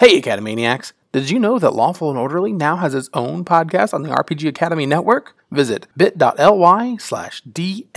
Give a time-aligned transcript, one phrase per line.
[0.00, 0.94] Hey, Academaniacs!
[1.12, 4.48] Did you know that Lawful and Orderly now has its own podcast on the RPG
[4.48, 5.36] Academy Network?
[5.50, 7.90] Visit bit.ly slash DNDSVU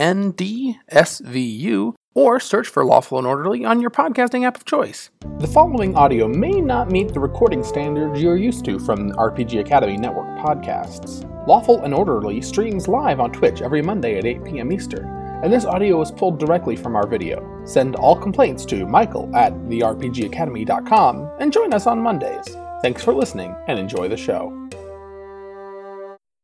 [2.13, 5.11] or search for Lawful and Orderly on your podcasting app of choice.
[5.39, 9.95] The following audio may not meet the recording standards you're used to from RPG Academy
[9.95, 11.23] Network podcasts.
[11.47, 14.73] Lawful and Orderly streams live on Twitch every Monday at 8 p.m.
[14.73, 17.61] Eastern and this audio is pulled directly from our video.
[17.65, 22.55] Send all complaints to michael at therpgacademy.com and join us on Mondays.
[22.81, 24.69] Thanks for listening and enjoy the show.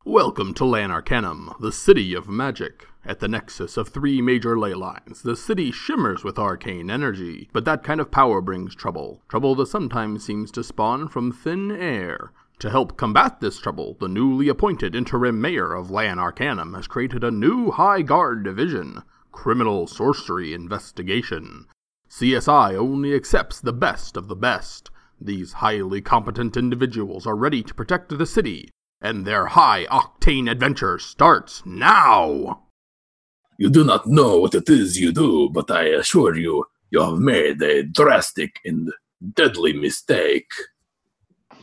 [0.04, 2.88] Welcome to Lan Arcanym, the city of magic.
[3.05, 7.63] At the nexus of three major ley lines, the city shimmers with arcane energy, but
[7.63, 9.21] that kind of power brings trouble.
[9.29, 12.34] Trouble that sometimes seems to spawn from thin air.
[12.59, 17.23] To help combat this trouble, the newly appointed interim mayor of Lan Arcanym has created
[17.23, 21.68] a new High Guard division Criminal Sorcery Investigation.
[22.09, 24.91] CSI only accepts the best of the best.
[25.22, 30.99] These highly competent individuals are ready to protect the city, and their high octane adventure
[30.99, 32.63] starts now!
[33.57, 37.20] You do not know what it is you do, but I assure you, you have
[37.20, 38.91] made a drastic and
[39.34, 40.49] deadly mistake.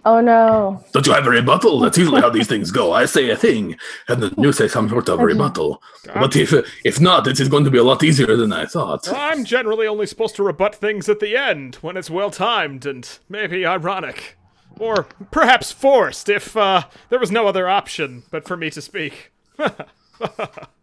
[0.06, 0.84] Oh no.
[0.92, 1.80] Don't you have a rebuttal?
[1.80, 2.92] That's usually how these things go.
[2.92, 3.76] I say a thing,
[4.06, 5.82] and then you say some sort of rebuttal.
[6.14, 6.54] But if
[6.84, 9.08] if not, it is going to be a lot easier than I thought.
[9.12, 13.18] I'm generally only supposed to rebut things at the end when it's well timed and
[13.28, 14.36] maybe ironic.
[14.78, 19.32] Or perhaps forced if uh, there was no other option but for me to speak.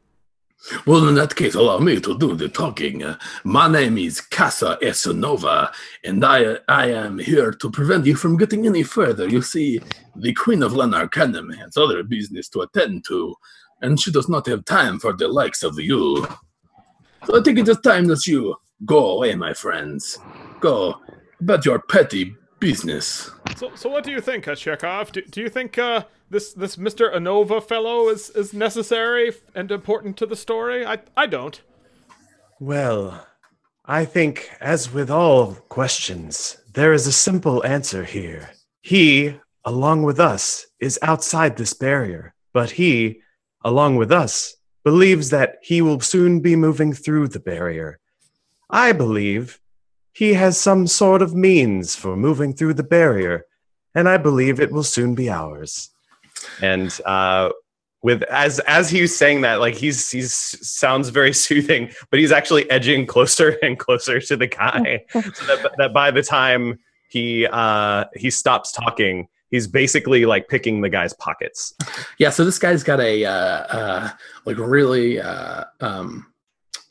[0.86, 3.04] Well, in that case, allow me to do the talking.
[3.04, 5.72] Uh, my name is Casa S Nova,
[6.04, 9.28] and I I am here to prevent you from getting any further.
[9.28, 9.82] You see,
[10.16, 13.36] the Queen of Lan Arcanym has other business to attend to,
[13.82, 16.26] and she does not have time for the likes of you.
[17.26, 18.56] So I think it is time that you
[18.86, 20.18] go away, my friends.
[20.60, 21.02] Go
[21.42, 23.30] about your petty business.
[23.58, 25.12] So, so what do you think, Chekhov?
[25.12, 26.04] Do, do you think uh,
[26.34, 27.16] this this Mr.
[27.16, 30.86] Anova fellow is, is necessary and important to the story?
[30.86, 31.62] I I don't.
[32.60, 33.26] Well,
[33.86, 38.52] I think, as with all questions, there is a simple answer here.
[38.82, 43.22] He, along with us, is outside this barrier, but he,
[43.64, 48.00] along with us, believes that he will soon be moving through the barrier.
[48.70, 49.60] I believe
[50.14, 53.46] he has some sort of means for moving through the barrier,
[53.96, 55.93] and I believe it will soon be ours.
[56.62, 57.50] And uh,
[58.02, 62.70] with as as he's saying that, like he's he's sounds very soothing, but he's actually
[62.70, 68.06] edging closer and closer to the guy, so that, that by the time he uh,
[68.16, 71.74] he stops talking, he's basically like picking the guy's pockets.
[72.18, 74.10] Yeah, so this guy's got a uh, uh,
[74.46, 76.34] like really uh, um,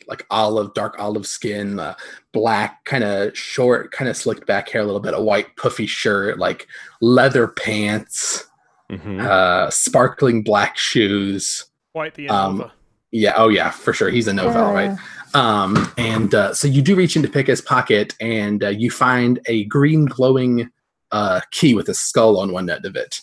[0.07, 1.95] like olive, dark olive skin, uh,
[2.33, 5.87] black, kind of short, kind of slicked back hair, a little bit, a white puffy
[5.87, 6.67] shirt, like
[7.01, 8.47] leather pants,
[8.91, 9.21] Mm-hmm.
[9.21, 11.67] uh, sparkling black shoes.
[11.93, 12.71] Quite the Um,
[13.11, 14.11] Yeah, oh yeah, for sure.
[14.11, 14.99] He's a Nova, right?
[15.35, 19.39] Um, and uh, so you do reach into pick his pocket, and uh, you find
[19.47, 20.71] a green glowing
[21.11, 23.21] uh, key with a skull on one end of it.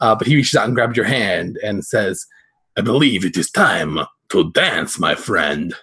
[0.00, 2.26] Uh, but he reaches out and grabs your hand and says,
[2.76, 3.98] I believe it is time
[4.30, 5.74] to dance, my friend.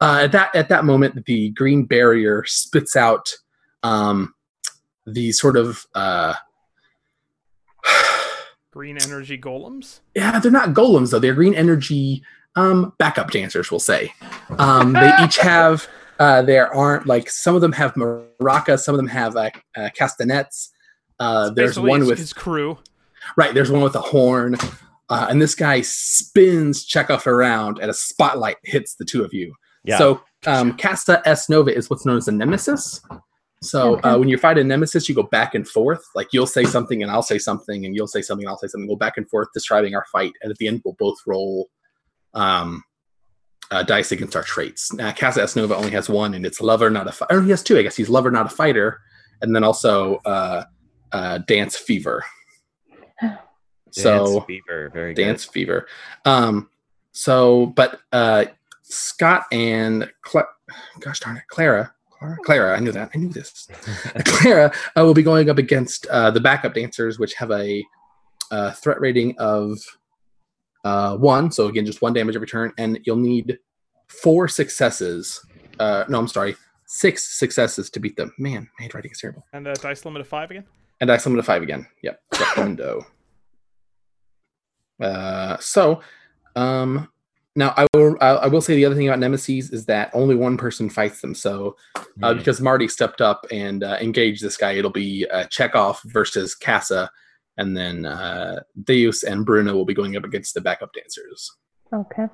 [0.00, 3.32] uh, at that at that moment, the green barrier spits out
[3.82, 4.34] um,
[5.06, 6.34] the sort of uh,
[8.72, 10.00] Green energy golems.
[10.14, 11.18] yeah, they're not golems though.
[11.18, 12.22] They're green energy
[12.56, 14.12] um, backup dancers, we'll say.
[14.58, 15.86] Um, they each have
[16.18, 19.90] uh, there aren't like some of them have maracas, some of them have uh, uh,
[19.94, 20.70] castanets.
[21.20, 22.78] Uh, there's one with his crew.
[23.36, 23.54] right.
[23.54, 24.56] There's one with a horn,
[25.08, 29.54] uh, and this guy spins Chekhov around, and a spotlight hits the two of you.
[29.84, 29.98] Yeah.
[29.98, 33.00] So um, Casa S Nova is what's known as a nemesis.
[33.62, 36.02] So uh, when you fight a nemesis, you go back and forth.
[36.16, 38.66] Like you'll say something and I'll say something, and you'll say something and I'll say
[38.66, 38.88] something.
[38.88, 41.70] We'll back and forth describing our fight, and at the end we'll both roll
[42.34, 42.82] um,
[43.70, 44.92] uh, dice against our traits.
[44.92, 47.12] Now Casa S Nova only has one, and it's lover, not a.
[47.12, 47.96] Fi- or he has two, I guess.
[47.96, 49.00] He's lover, not a fighter,
[49.40, 50.64] and then also uh,
[51.12, 52.24] uh, dance fever.
[53.94, 55.22] So Dance fever, very good.
[55.22, 55.86] dance fever.
[56.24, 56.70] Um,
[57.12, 58.46] so, but uh,
[58.80, 60.48] Scott and Cla-
[60.98, 63.68] gosh darn it, Clara, Clara, Clara, I knew that, I knew this.
[64.24, 67.84] Clara uh, will be going up against uh, the backup dancers, which have a
[68.50, 69.78] uh, threat rating of
[70.84, 71.50] uh, one.
[71.50, 73.58] So again, just one damage every turn, and you'll need
[74.08, 75.44] four successes.
[75.78, 78.32] Uh, no, I'm sorry, six successes to beat them.
[78.38, 79.44] Man, handwriting is terrible.
[79.52, 80.64] And uh, dice limit of five again.
[81.00, 81.86] And dice limit of five again.
[82.02, 82.20] Yep.
[82.56, 83.06] Window.
[85.00, 86.00] Uh, so,
[86.54, 87.08] um,
[87.56, 90.34] now I will I I will say the other thing about nemesis is that only
[90.34, 91.34] one person fights them.
[91.34, 91.76] So
[92.22, 92.38] uh, Hmm.
[92.38, 97.10] because Marty stepped up and uh, engaged this guy, it'll be uh, Chekhov versus Casa,
[97.58, 101.50] and then uh, Deus and Bruna will be going up against the backup dancers.
[101.92, 102.26] Okay.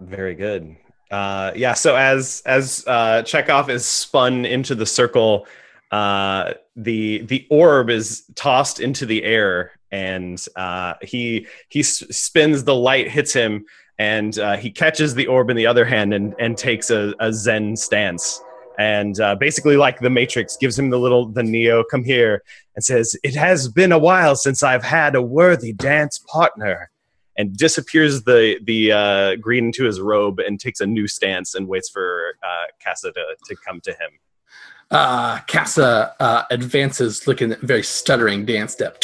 [0.00, 0.76] Very good.
[1.10, 1.74] Uh, yeah.
[1.74, 5.46] So as as uh, Chekhov is spun into the circle,
[5.90, 12.64] uh, the the orb is tossed into the air, and uh, he he s- spins.
[12.64, 13.64] The light hits him,
[13.98, 17.32] and uh, he catches the orb in the other hand and and takes a, a
[17.32, 18.40] Zen stance.
[18.76, 22.42] And uh, basically, like the Matrix, gives him the little the Neo come here
[22.74, 26.90] and says, "It has been a while since I've had a worthy dance partner."
[27.36, 31.66] and disappears the the uh, green into his robe and takes a new stance and
[31.66, 34.10] waits for uh, Casa to, to come to him.
[34.90, 39.02] Uh, Casa uh, advances, looking very stuttering dance step.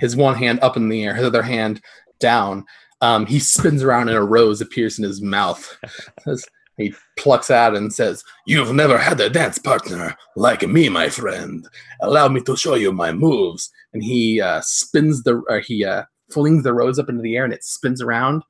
[0.00, 1.80] His one hand up in the air, his other hand
[2.18, 2.64] down.
[3.00, 5.78] Um, he spins around and a rose appears in his mouth.
[6.78, 11.66] He plucks out and says, You've never had a dance partner like me, my friend.
[12.02, 13.70] Allow me to show you my moves.
[13.94, 17.44] and he uh, spins the or he uh, flings the rose up into the air
[17.44, 18.42] and it spins around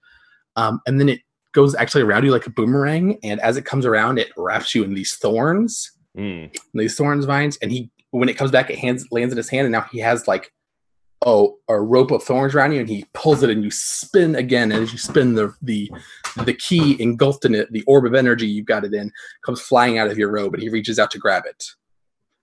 [0.57, 1.21] um, and then it
[1.53, 4.83] goes actually around you like a boomerang and as it comes around it wraps you
[4.83, 6.51] in these thorns Mm.
[6.73, 9.67] these thorns vines and he when it comes back it hands lands in his hand
[9.67, 10.51] and now he has like
[11.25, 14.71] oh a rope of thorns around you and he pulls it and you spin again
[14.71, 15.91] and as you spin the the
[16.45, 19.11] the key engulfed in it the orb of energy you've got it in
[19.45, 21.65] comes flying out of your robe and he reaches out to grab it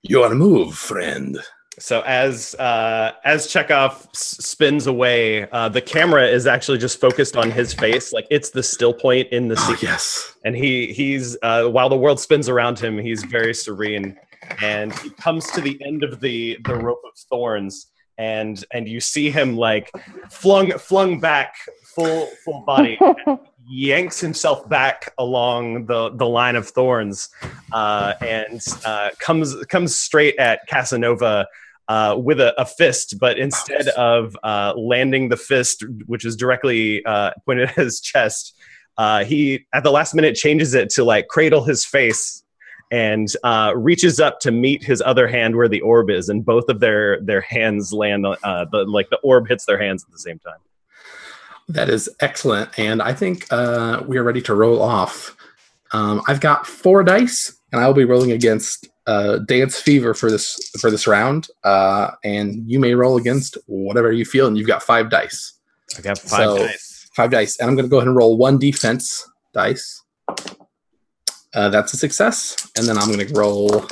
[0.02, 1.40] Your move, friend.
[1.80, 7.36] So as uh, as Chekhov s- spins away, uh, the camera is actually just focused
[7.36, 9.78] on his face, like it's the still point in the Oh, scene.
[9.81, 10.36] yes.
[10.46, 14.16] and he he's uh, while the world spins around him he's very serene
[14.62, 17.88] and he comes to the end of the the rope of thorns
[18.18, 19.92] and and you see him like
[20.30, 23.00] flung flung back full full body
[23.68, 27.30] yanks himself back along the the line of thorns
[27.71, 31.48] uh, and uh, comes comes straight at Casanova
[31.88, 37.04] uh, with a, a fist, but instead of uh, landing the fist, which is directly
[37.06, 38.57] uh, pointed at his chest,
[38.98, 42.43] uh, he at the last minute changes it to like cradle his face
[42.92, 46.70] and uh, reaches up to meet his other hand where the orb is, and both
[46.70, 48.26] of their their hands land.
[48.26, 50.60] on- Uh, the like the orb hits their hands at the same time.
[51.70, 55.36] That is excellent, and I think uh, we are ready to roll off.
[55.94, 60.30] Um, I've got four dice, and I will be rolling against uh, Dance Fever for
[60.30, 61.48] this for this round.
[61.64, 65.54] Uh, and you may roll against whatever you feel, and you've got five dice.
[65.98, 66.90] I got five So- dice.
[67.16, 70.02] Five dice, and I'm going to go ahead and roll one defense dice.
[71.54, 73.86] Uh, that's a success, and then I'm going to roll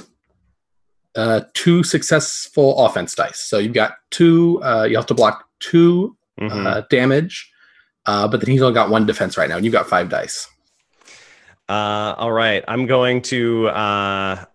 [1.15, 3.39] uh, two successful offense dice.
[3.39, 4.61] So you've got two.
[4.63, 6.65] Uh, you have to block 2 Mhm.
[6.65, 7.51] uh, damage,
[8.07, 10.47] uh, but then he's only got one defense right now, and you've got five dice.
[11.69, 13.67] Uh, all right, I'm going to.
[13.67, 14.45] Uh,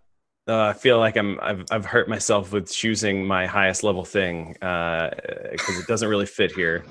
[0.49, 1.39] uh, I feel like I'm.
[1.41, 6.53] I've, I've hurt myself with choosing my highest level thing because it doesn't really fit
[6.53, 6.85] here.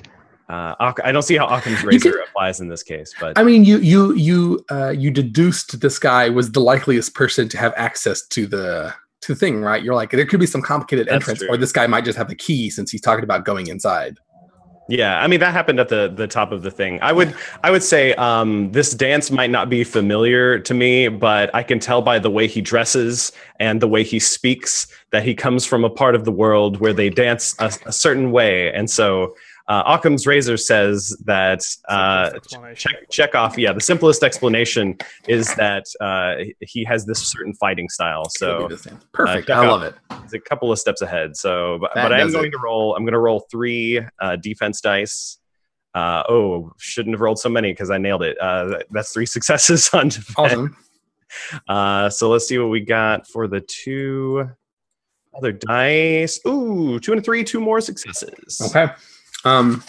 [0.47, 3.63] Uh, I don't see how Occam's razor can- applies in this case, but I mean,
[3.65, 8.25] you you you uh, you deduced this guy was the likeliest person to have access
[8.27, 9.81] to the to the thing, right?
[9.83, 11.49] You're like, there could be some complicated That's entrance, true.
[11.49, 14.19] or this guy might just have the key since he's talking about going inside.
[14.87, 16.99] yeah, I mean that happened at the the top of the thing.
[17.01, 17.33] I would
[17.63, 21.79] I would say um, this dance might not be familiar to me, but I can
[21.79, 25.83] tell by the way he dresses and the way he speaks that he comes from
[25.83, 29.33] a part of the world where they dance a, a certain way, and so.
[29.67, 32.31] Uh, Occam's razor says that uh,
[32.75, 33.57] check check off.
[33.57, 34.95] Yeah, the simplest explanation
[35.27, 38.29] is that uh, he has this certain fighting style.
[38.29, 38.99] So Could be the same.
[39.11, 39.47] perfect.
[39.47, 39.95] check I love it.
[40.21, 41.35] he's a couple of steps ahead.
[41.35, 42.51] So, but, but I am going it.
[42.51, 42.95] to roll.
[42.95, 45.39] I'm going to roll three uh, defense dice.
[45.95, 48.39] Uh, oh, shouldn't have rolled so many because I nailed it.
[48.39, 50.35] Uh, that's three successes on defense.
[50.37, 50.77] Awesome.
[51.67, 54.49] Uh, so let's see what we got for the two
[55.35, 56.39] other dice.
[56.47, 58.61] Ooh, two and a three, two more successes.
[58.73, 58.93] Okay.
[59.45, 59.83] Um.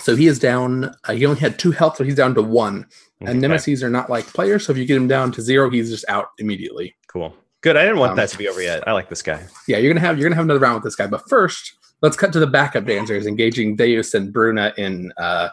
[0.00, 0.94] So he is down.
[1.04, 2.86] Uh, he only had two health, so he's down to one.
[3.22, 5.68] Okay, And nemesis are not like players, so if you get him down to zero,
[5.70, 6.94] he's just out immediately.
[7.08, 7.34] Cool.
[7.62, 7.76] Good.
[7.76, 8.86] I didn't want Um, that to be over yet.
[8.86, 9.42] I like this guy.
[9.66, 11.06] Yeah, you're gonna have you're gonna have another round with this guy.
[11.08, 15.48] But first, let's cut to the backup dancers engaging Deus and Bruna in uh,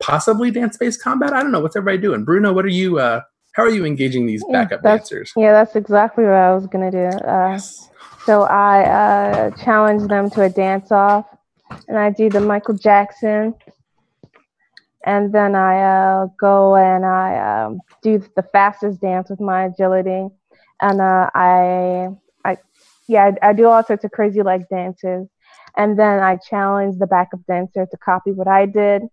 [0.00, 1.32] possibly dance-based combat.
[1.32, 2.24] I don't know what's everybody doing.
[2.24, 2.98] Bruna, what are you?
[2.98, 5.32] Uh, how are you engaging these backup that's- dancers?
[5.36, 7.06] Yeah, that's exactly what I was gonna do.
[7.26, 7.88] Uh, Yes.
[8.28, 11.24] So I uh, challenge them to a dance off,
[11.88, 13.54] and I do the Michael Jackson,
[15.06, 20.28] and then I uh, go and I um, do the fastest dance with my agility,
[20.78, 22.08] and uh, I,
[22.44, 22.58] I,
[23.06, 25.26] yeah, I, I do all sorts of crazy like dances,
[25.78, 29.04] and then I challenge the backup dancer to copy what I did,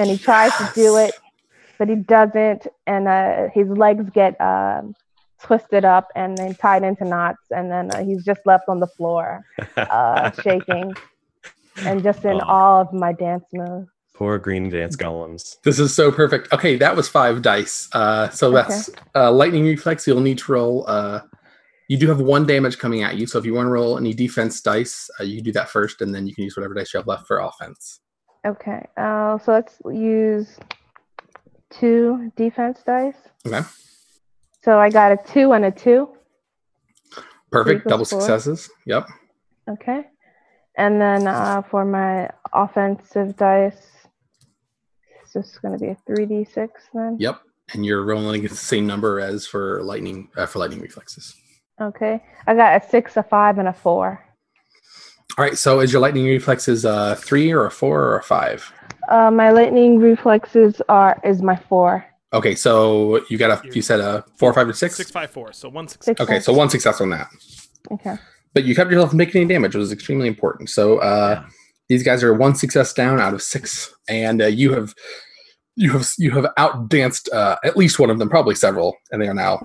[0.00, 1.14] and he tries to do it,
[1.78, 4.96] but he doesn't, and uh, his legs get um
[5.46, 8.86] twisted up and then tied into knots, and then uh, he's just left on the
[8.86, 9.44] floor,
[9.76, 10.92] uh, shaking,
[11.78, 12.44] and just in Oh.
[12.46, 13.88] awe of my dance moves.
[14.14, 15.56] Poor green dance golems.
[15.62, 16.50] This is so perfect.
[16.52, 17.88] Okay, that was five dice.
[17.92, 20.06] Uh, so that's uh, lightning reflex.
[20.06, 20.84] You'll need to roll.
[20.88, 21.20] Uh,
[21.88, 23.26] you do have one damage coming at you.
[23.26, 26.00] So if you want to roll any defense dice, uh, you can do that first,
[26.00, 28.00] and then you can use whatever dice you have left for offense.
[28.46, 30.56] Okay, uh, so let's use
[31.70, 33.16] two defense dice.
[33.46, 33.60] Okay,
[34.66, 36.08] So I got a two and a two.
[37.52, 37.86] perfect.
[37.86, 38.20] Double four.
[38.20, 38.68] successes.
[38.84, 39.06] Yep.
[39.70, 40.02] Okay.
[40.76, 43.86] And then uh, for my offensive dice,
[45.22, 47.16] it's just going to be a 3d6 then.
[47.20, 47.40] Yep.
[47.74, 51.36] And you're rolling against the same number as for lightning uh, for lightning reflexes.
[51.80, 52.20] Okay.
[52.48, 54.20] I got a six, a five, and a four.
[55.38, 55.56] All right.
[55.56, 58.72] So is your lightning reflexes a three or a four or a five?
[59.08, 62.04] Uh, my lightning reflexes are is my four.
[62.36, 62.54] Okay.
[62.54, 64.96] So you got a you said a four, five, or six.
[64.96, 65.52] Six five four.
[65.52, 66.06] So one six.
[66.06, 66.20] Six.
[66.20, 66.40] Okay.
[66.40, 67.28] So one success on that.
[67.90, 68.16] Okay.
[68.54, 70.70] but you kept yourself from making any damage, which is extremely important.
[70.70, 71.44] So uh,
[71.88, 74.94] these guys are one success down out of six, and uh, you have
[75.76, 79.28] you have you have outdanced uh, at least one of them, probably several, and they
[79.28, 79.60] are now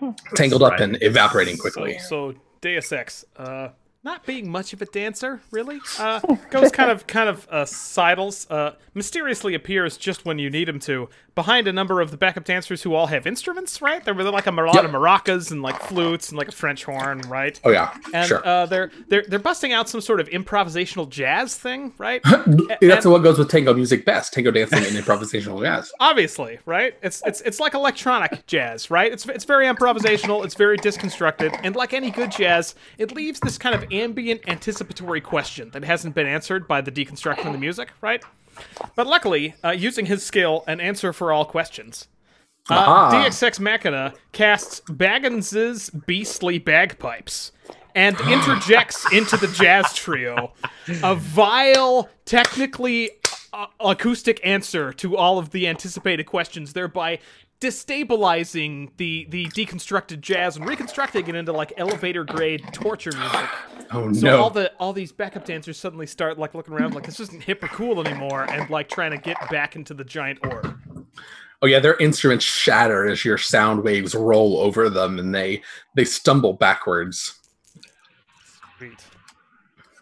[0.34, 1.98] tangled up and evaporating So, quickly.
[1.98, 3.68] so Deus Ex, uh,
[4.02, 8.50] not being much of a dancer, really, uh, goes kind of kind of uh, sidles.
[8.50, 12.44] Uh, mysteriously appears just when you need him to, behind a number of the backup
[12.44, 13.82] dancers who all have instruments.
[13.82, 14.84] Right, there were like a lot Yep.
[14.86, 17.20] of maracas and like flutes and like a French horn.
[17.28, 17.60] Right.
[17.62, 18.46] Oh yeah, And sure.
[18.46, 22.22] uh, they're they're they're busting out some sort of improvisational jazz thing, right?
[22.80, 25.92] That's what goes with tango music best: tango dancing and improvisational jazz.
[26.00, 26.94] Obviously, right?
[27.02, 29.12] It's it's it's like electronic jazz, right?
[29.12, 33.58] It's it's very improvisational, it's very disconstructed, and like any good jazz, it leaves this
[33.58, 37.90] kind of ambient anticipatory question that hasn't been answered by the deconstruction of the music,
[38.00, 38.22] right?
[38.94, 42.08] But luckily, uh, using his skill, an answer for all questions.
[42.68, 43.24] Uh, Aha.
[43.24, 47.52] Deus Ex Machina casts Baggins's beastly bagpipes
[47.94, 50.52] and interjects into the jazz trio
[51.02, 53.10] a vile, technically
[53.52, 57.18] uh, acoustic answer to all of the anticipated questions, thereby
[57.60, 63.40] destabilizing the the deconstructed jazz and reconstructing it into like elevator grade torture music.
[63.92, 64.12] Oh no.
[64.12, 64.40] So no!
[64.40, 67.60] all the all these backup dancers suddenly start like looking around like this isn't hip
[67.60, 70.78] or cool anymore, and like trying to get back into the giant orb.
[71.60, 75.60] oh yeah, their instruments shatter as your sound waves roll over them, and they
[75.96, 77.34] they stumble backwards.
[78.78, 79.04] Sweet.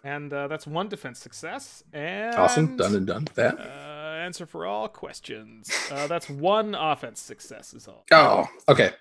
[0.03, 1.83] And uh, that's one defense success.
[1.91, 3.59] And Awesome, done and done with that.
[3.59, 3.88] Uh,
[4.29, 5.71] answer for all questions.
[5.89, 8.05] Uh, that's one offense success is all.
[8.11, 8.91] Oh, okay.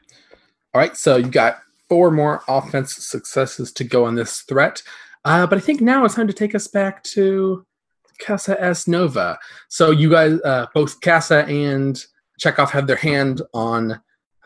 [0.72, 4.82] All right, so you got four more offense successes to go on this threat.
[5.26, 7.62] Uh, but I think now it's time to take us back to
[8.18, 9.38] Casa S Nova.
[9.68, 12.02] So you guys, uh, both Casa and
[12.40, 14.00] Chekhov have their hand on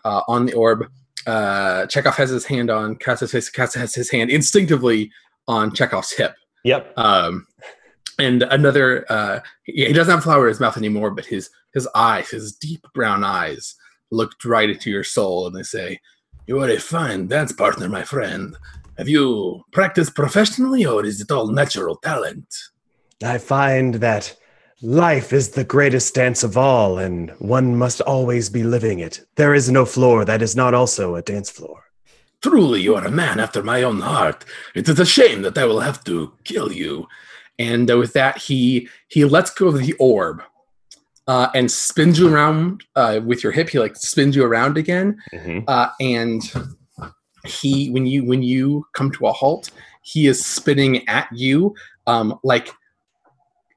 [0.05, 0.87] uh, on the orb.
[1.29, 3.49] Uh, Chekhov has his hand on Casa's face.
[3.49, 5.13] Casa has his hand instinctively
[5.47, 6.35] on Chekhov's hip.
[6.65, 6.93] Yep.
[6.97, 7.47] Um,
[8.23, 12.29] and another, uh, he, doesn't have flower in his mouth anymore, but his his eyes,
[12.29, 13.75] his deep brown eyes,
[14.11, 16.01] look right into your soul, and they say,
[16.47, 18.57] You are a fine dance partner, my friend.
[18.99, 22.47] Have you practiced professionally, or is it all natural talent?
[23.25, 24.37] I find that
[24.83, 29.25] life is the greatest dance of all, and one must always be living it.
[29.37, 31.85] There is no floor that is not also a dance floor.
[32.43, 34.45] Truly, you are a man after my own heart.
[34.75, 37.07] It is a shame that I will have to kill you.
[37.59, 40.43] And uh, with that, he he lets go of the orb,
[41.27, 43.69] uh, and spins you around uh, with your hip.
[43.69, 45.19] He like spins you around again,
[45.69, 46.43] uh, and
[47.45, 49.71] he when you when you come to a halt
[50.03, 51.75] he is spinning at you
[52.07, 52.71] um like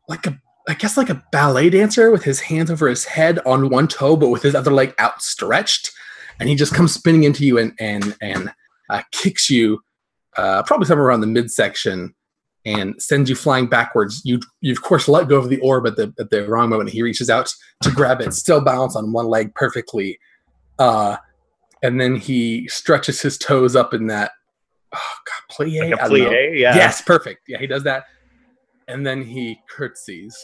[0.08, 3.70] like a i guess like a ballet dancer with his hands over his head on
[3.70, 5.91] one toe but with his other leg outstretched.
[6.39, 8.51] And he just comes spinning into you and and and
[8.89, 9.82] uh, kicks you
[10.38, 12.13] uh, probably somewhere around the midsection
[12.65, 14.22] and sends you flying backwards.
[14.25, 16.89] You you of course let go of the orb at the at the wrong moment.
[16.89, 17.53] He reaches out
[17.84, 20.19] to grab it still balanced on one leg perfectly
[20.79, 21.17] uh
[21.84, 24.31] and then he stretches his toes up in that
[24.93, 26.75] oh god plie Like plie, yeah.
[26.75, 27.43] yes perfect.
[27.48, 28.05] Yeah he does that
[28.88, 30.38] and then he curtsies.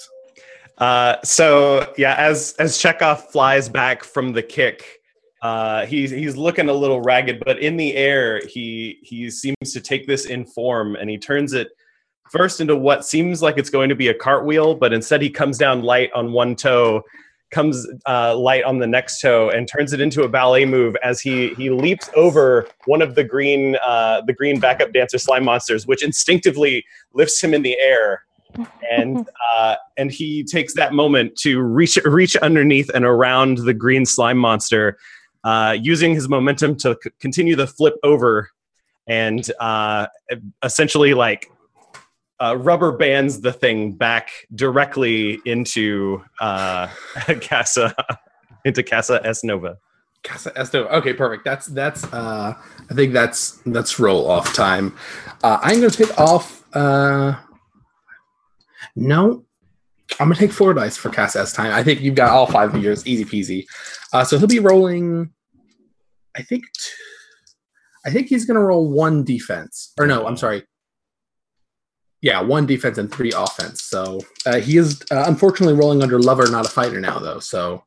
[0.77, 4.99] Uh, so yeah, as as Chekhov flies back from the kick,
[5.41, 9.81] uh, he's he's looking a little ragged, but in the air, he he seems to
[9.81, 11.69] take this in form, and he turns it
[12.31, 15.57] first into what seems like it's going to be a cartwheel, but instead he comes
[15.57, 17.03] down light on one toe,
[17.51, 21.19] comes uh, light on the next toe and turns it into a ballet move as
[21.19, 25.85] he he leaps over one of the green uh, the green backup dancer slime monsters,
[25.85, 28.23] which instinctively lifts him in the air.
[28.89, 34.05] and uh, and he takes that moment to reach reach underneath and around the green
[34.05, 34.97] slime monster,
[35.43, 38.50] uh, using his momentum to c- continue the flip over,
[39.07, 40.07] and uh,
[40.63, 41.51] essentially like
[42.41, 46.88] uh, rubber bands the thing back directly into uh,
[47.41, 47.93] Casa
[48.65, 49.77] into Casa S Nova.
[50.24, 50.86] Casa Esto.
[50.88, 51.43] Okay, perfect.
[51.45, 52.03] That's that's.
[52.13, 52.53] uh
[52.89, 54.95] I think that's that's roll off time.
[55.43, 56.63] Uh, I'm gonna take off.
[56.75, 57.36] uh
[58.95, 59.45] No,
[60.19, 61.71] I'm gonna take four dice for Casa S time.
[61.74, 63.65] I think you've got all five of yours, easy peasy.
[64.13, 65.31] Uh, so he'll be rolling.
[66.36, 66.65] I think.
[66.74, 66.91] T-
[68.05, 69.93] I think he's gonna roll one defense.
[70.00, 70.63] Or no, I'm sorry.
[72.21, 73.81] Yeah, one defense and three offense.
[73.81, 77.39] So uh, he is uh, unfortunately rolling under lover, not a fighter now, though.
[77.39, 77.83] So,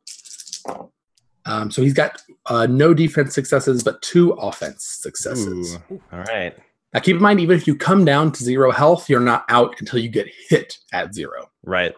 [1.47, 5.79] um, so he's got uh, no defense successes, but two offense successes.
[5.91, 6.55] Ooh, all right.
[6.93, 9.75] Now, keep in mind, even if you come down to zero health, you're not out
[9.81, 11.51] until you get hit at zero.
[11.65, 11.95] Right.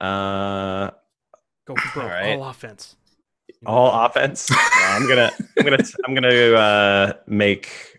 [0.00, 0.90] Uh,
[1.66, 2.04] Go for broke.
[2.04, 2.38] All right.
[2.38, 2.96] All offense.
[3.66, 4.50] all offense.
[4.50, 4.56] No,
[4.90, 7.93] I'm gonna, I'm gonna, I'm gonna uh, make.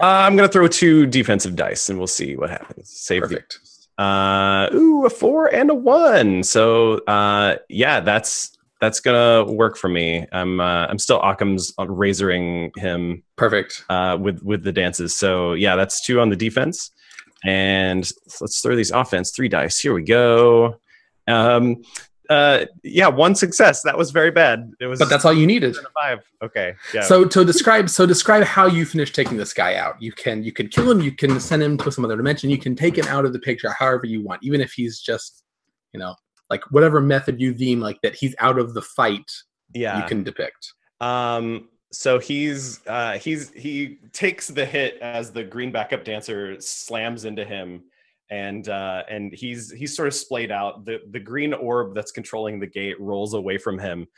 [0.00, 2.90] Uh, I'm gonna throw two defensive dice, and we'll see what happens.
[2.90, 3.58] Save the Perfect.
[3.96, 6.42] Uh, ooh, a four and a one.
[6.42, 10.26] So, uh, yeah, that's that's gonna work for me.
[10.32, 13.84] I'm uh, I'm still Occam's razoring him Perfect.
[13.88, 15.14] uh, with with the dances.
[15.14, 16.90] So yeah, that's two on the defense,
[17.44, 18.10] and
[18.40, 19.78] let's throw these offense three dice.
[19.78, 20.80] Here we go.
[21.28, 21.82] Um,
[22.30, 23.82] uh, yeah, one success.
[23.82, 24.72] That was very bad.
[24.80, 25.76] It was But that's all you needed.
[26.00, 26.20] five.
[26.42, 27.02] Okay, yeah.
[27.02, 30.00] So to describe so describe how you finish taking this guy out.
[30.00, 32.58] You can you can kill him, you can send him to some other dimension, you
[32.58, 35.42] can take him out of the picture however you want, even if he's just,
[35.92, 36.14] you know,
[36.50, 39.30] like whatever method you deem like that he's out of the fight,
[39.74, 40.72] yeah, you can depict.
[41.00, 47.24] Um, so he's uh, he's he takes the hit as the green backup dancer slams
[47.24, 47.84] into him,
[48.34, 50.84] and uh, and he's he's sort of splayed out.
[50.84, 54.08] The the green orb that's controlling the gate rolls away from him,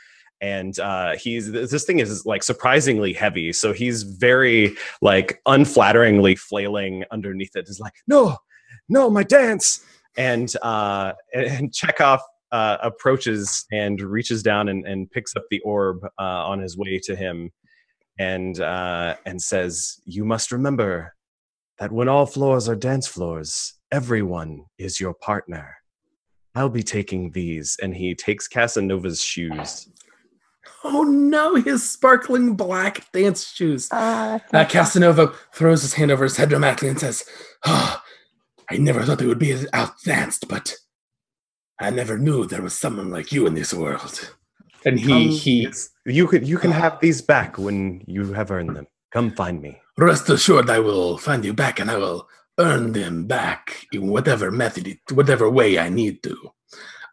[0.41, 3.53] and uh, he's this thing is like surprisingly heavy.
[3.53, 7.69] So he's very like unflatteringly flailing underneath it.
[7.69, 8.39] Is like no,
[8.89, 9.85] no, my dance,
[10.17, 12.21] and uh, and, Chekhov
[12.53, 16.99] uh, approaches and reaches down and, and picks up the orb uh, on his way
[17.05, 17.51] to him
[18.19, 21.15] and uh, and says, "You must remember
[21.79, 25.77] that when all floors are dance floors, everyone is your partner.
[26.55, 29.89] I'll be taking these." And he takes Casanova's shoes.
[30.85, 33.89] Oh no, his sparkling black dance shoes.
[33.93, 37.25] Ah, Uh, Casanova throws his hand over his head dramatically and says,
[37.65, 38.01] oh,
[38.71, 40.75] I never thought they would be as outdanced, but
[41.81, 44.31] I never knew there was someone like you in this world.
[44.85, 48.51] And he, Come- he Yes, you can you can have these back when you have
[48.51, 48.87] earned them.
[49.13, 49.81] Come find me.
[49.99, 54.51] Rest assured, I will find you back and I will earn them back in whatever
[54.51, 56.37] method, it- whatever way I need to.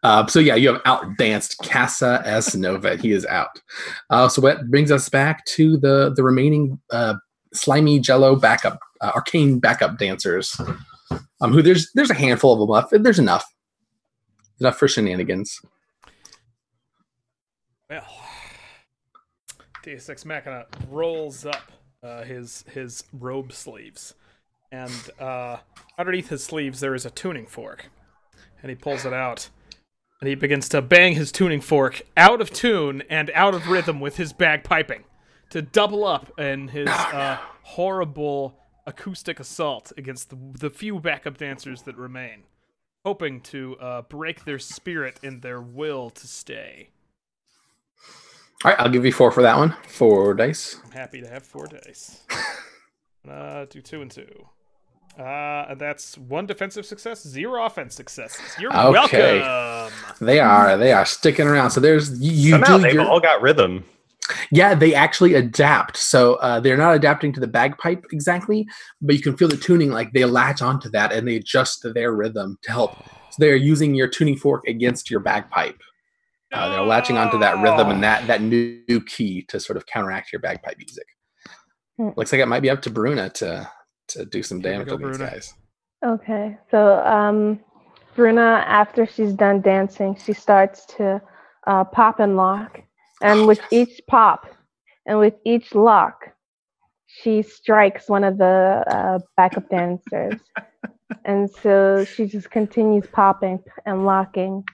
[0.02, 2.96] Uh, so yeah, you have outdanced Casa S Nova.
[2.96, 3.60] he is out.
[4.10, 7.14] Uh, so that brings us back to the the remaining uh,
[7.54, 10.60] slimy Jello backup, uh, arcane backup dancers.
[11.40, 13.02] Um, who there's there's a handful of them left.
[13.02, 13.46] There's enough,
[14.60, 15.58] enough for shenanigans.
[17.88, 18.04] Well,
[19.82, 24.14] Deus Ex Machina rolls up uh, his his robe sleeves,
[24.74, 25.58] and uh,
[25.96, 27.90] underneath his sleeves there is a tuning fork,
[28.60, 29.48] and he pulls it out,
[30.20, 34.00] and he begins to bang his tuning fork out of tune and out of rhythm
[34.00, 35.04] with his bagpiping,
[35.50, 41.82] to double up in his uh, horrible acoustic assault against the, the few backup dancers
[41.82, 42.42] that remain,
[43.04, 46.90] hoping to uh, break their spirit and their will to stay.
[48.64, 49.76] All right, I'll give you four for that one.
[49.86, 50.80] Four dice.
[50.84, 52.24] I'm happy to have four dice.
[53.28, 54.48] uh, do two and two.
[55.18, 58.40] Uh, that's one defensive success, zero offense successes.
[58.58, 59.40] You're Okay.
[59.40, 59.94] welcome.
[60.20, 61.70] They are they are sticking around.
[61.70, 63.84] So there's you, you Somehow do they've your, all got rhythm.
[64.50, 65.96] yeah they actually adapt.
[65.96, 68.66] So uh, they're not adapting to the bagpipe exactly,
[69.00, 72.12] but you can feel the tuning like they latch onto that and they adjust their
[72.12, 72.96] rhythm to help.
[73.30, 75.78] So they're using your tuning fork against your bagpipe.
[76.52, 79.86] Uh, they're latching onto that rhythm and that that new, new key to sort of
[79.86, 81.06] counteract your bagpipe music.
[81.98, 82.08] Hmm.
[82.16, 83.70] Looks like it might be up to Bruna to
[84.14, 85.30] to do some damage go, on these Bruna.
[85.30, 85.54] guys.
[86.04, 87.60] Okay, so um,
[88.14, 91.20] Bruna, after she's done dancing, she starts to
[91.66, 92.80] uh, pop and lock,
[93.22, 93.88] and Oh, with yes.
[93.88, 94.46] each pop
[95.06, 96.28] and with each lock,
[97.06, 100.40] she strikes one of the uh, backup dancers,
[101.24, 104.64] and so she just continues popping and locking.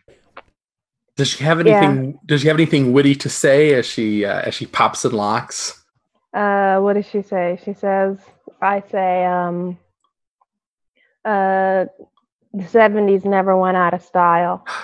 [1.16, 2.18] Does she have anything?
[2.26, 5.76] Does she have anything witty to say as she uh, as she pops and locks?
[6.32, 7.58] Uh, what does she say?
[7.64, 8.16] She says,
[8.62, 9.78] I say, um,
[11.24, 11.86] uh,
[12.52, 14.66] the 70s never went out of style.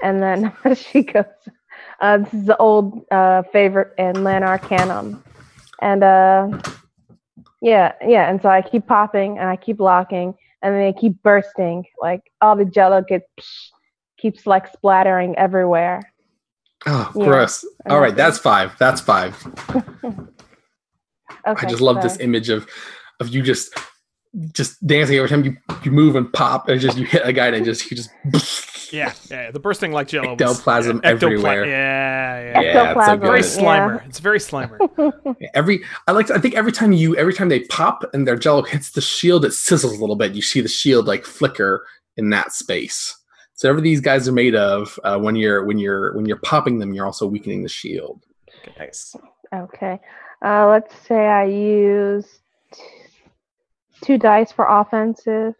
[0.00, 1.24] And then she goes,
[2.00, 5.22] uh, this is the old uh, favorite in Lan Arcanym.
[5.80, 6.60] And uh,
[7.60, 8.28] yeah, yeah.
[8.30, 11.84] And so I keep popping and I keep locking and they keep bursting.
[12.00, 13.72] Like all the jello gets,
[14.18, 16.12] keeps like splattering everywhere.
[16.86, 17.24] Oh, Yeah.
[17.24, 17.64] gross!
[17.88, 18.76] All right, that's five.
[18.78, 19.36] That's five.
[21.44, 22.68] Okay, I just love this image of
[23.22, 23.74] of you just
[24.52, 27.46] just dancing every time you you move and pop and just you hit a guy
[27.48, 28.10] and it just you just
[28.92, 29.50] Yeah, yeah.
[29.50, 30.32] The bursting like jello.
[30.34, 31.64] was- Ectoplasm yeah, ectopla- everywhere.
[31.64, 32.60] Yeah, yeah.
[32.60, 33.26] Yeah, it's so Ectoplasm, good.
[33.26, 33.46] Very Yeah.
[33.46, 34.06] slimer.
[34.06, 35.36] It's very slimer.
[35.54, 38.36] every I like to, I think every time you every time they pop and their
[38.36, 40.34] jello hits the shield it sizzles a little bit.
[40.34, 41.86] You see the shield like flicker
[42.18, 43.16] in that space.
[43.54, 46.78] So whatever these guys are made of, uh, when you're when you're when you're popping
[46.78, 48.20] them, you're also weakening the shield.
[48.78, 49.16] Nice.
[49.54, 50.00] Okay.
[50.44, 52.26] Uh, let's say I use
[52.74, 52.82] t-
[54.02, 55.54] two dice for offensive.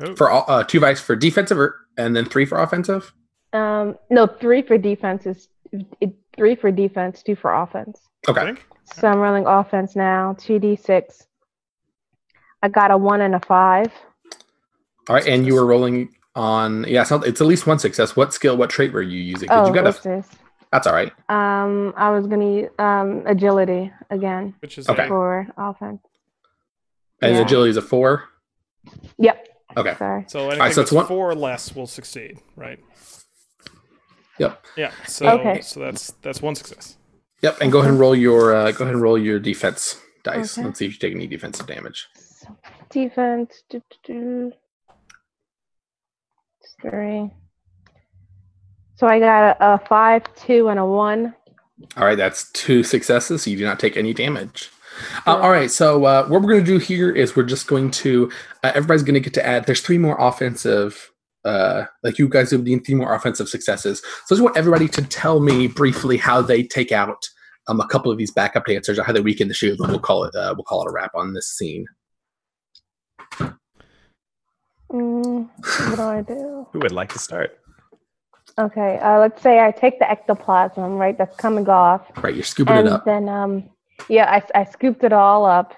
[0.00, 3.12] Oh, For all, uh, two dice for defensive, or, and then three for offensive.
[3.52, 5.48] Um, no, three for defense is
[6.00, 8.00] it, three for defense, two for offense.
[8.26, 8.60] I Okay.
[8.84, 10.34] So I'm rolling offense now.
[10.38, 11.26] Two d six.
[12.62, 13.92] I got a one and a five.
[15.08, 17.02] All right, and you were rolling on yeah.
[17.02, 18.16] It's, not, it's at least one success.
[18.16, 18.56] What skill?
[18.56, 19.50] What trait were you using?
[19.50, 20.26] Oh, you got what's a, this?
[20.72, 21.12] that's all right.
[21.28, 25.06] Um, I was gonna use um agility again Which is Okay.
[25.08, 26.00] for offense.
[27.24, 27.42] And Yeah.
[27.42, 28.24] agility is a four.
[29.18, 29.48] Yep.
[29.76, 29.94] Okay.
[29.96, 30.24] Sorry.
[30.28, 32.78] so anything right, so that's it's one- four or less will succeed, right?
[34.38, 34.64] Yep.
[34.76, 34.92] Yeah.
[35.06, 35.60] So Okay.
[35.62, 36.96] so that's that's one success.
[37.42, 37.60] Yep.
[37.60, 40.56] And go ahead and roll your uh, go ahead and roll your defense dice.
[40.58, 40.66] Okay.
[40.66, 42.08] Let's see if you take any defensive damage.
[42.14, 42.56] So,
[42.90, 43.62] defense.
[43.70, 44.52] Do, do, do.
[46.82, 47.30] Three.
[48.96, 51.34] So I got a, a five, two, and a one.
[51.96, 53.42] All right, that's two successes.
[53.42, 54.70] So you do not take any damage.
[55.26, 57.90] Uh, all right, so uh, what we're going to do here is we're just going
[57.90, 58.30] to
[58.62, 59.66] uh, everybody's going to get to add.
[59.66, 61.10] There's three more offensive.
[61.44, 64.00] Uh, like you guys have need three more offensive successes.
[64.00, 67.22] So I just want everybody to tell me briefly how they take out
[67.68, 69.78] um, a couple of these backup dancers or how they weaken the shield.
[69.80, 71.86] And we'll call it uh, we'll call it a wrap on this scene.
[74.92, 75.48] Mm,
[75.88, 76.66] what do I do?
[76.72, 77.58] Who would like to start?
[78.58, 81.18] Okay, uh, let's say I take the ectoplasm, right?
[81.18, 83.04] That's coming off, Right, you're scooping and it up.
[83.04, 83.68] then um,
[84.08, 85.74] yeah, I, I scooped it all up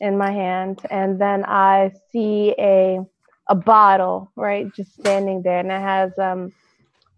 [0.00, 3.00] in my hand, and then I see a
[3.48, 6.52] a bottle, right, just standing there, and it has um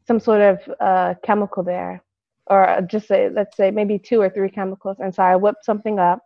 [0.07, 2.03] some sort of uh chemical there,
[2.47, 5.99] or just say let's say maybe two or three chemicals, and so I whip something
[5.99, 6.21] up,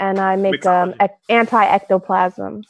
[0.00, 2.62] and I make um ec- anti-ectoplasm,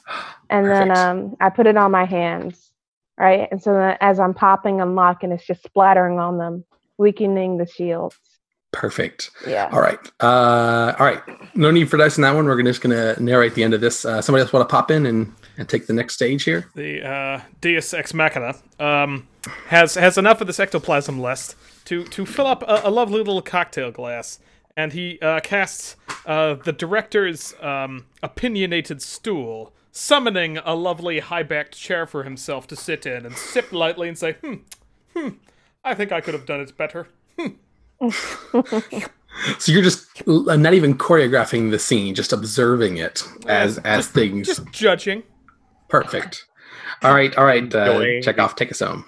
[0.50, 2.72] and then um I put it on my hands,
[3.18, 6.64] right, and so then as I'm popping and locking, it's just splattering on them,
[6.98, 8.16] weakening the shields.
[8.74, 9.30] Perfect.
[9.46, 9.70] Yeah.
[9.72, 9.98] All right.
[10.20, 11.22] Uh, all right.
[11.54, 12.44] No need for dice in that one.
[12.44, 14.04] We're just going to narrate the end of this.
[14.04, 16.68] Uh, somebody else want to pop in and, and take the next stage here?
[16.74, 19.28] The uh, Deus Ex Machina um,
[19.68, 21.54] has has enough of this ectoplasm left
[21.86, 24.40] to to fill up a, a lovely little cocktail glass,
[24.76, 32.06] and he uh, casts uh, the director's um, opinionated stool, summoning a lovely high-backed chair
[32.06, 34.54] for himself to sit in and sip lightly and say, "Hmm,
[35.14, 35.28] hmm,
[35.84, 37.08] I think I could have done it better."
[39.58, 44.46] So you're just uh, not even choreographing the scene, just observing it as as things.
[44.46, 45.22] Just judging.
[45.88, 46.46] Perfect.
[47.02, 47.36] All right.
[47.36, 47.62] All right.
[47.74, 48.22] Uh, Enjoying.
[48.22, 48.54] Chekhov.
[48.56, 49.04] Take us home.